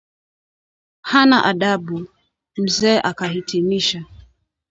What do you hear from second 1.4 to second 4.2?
adabu! Mzee akahitimisha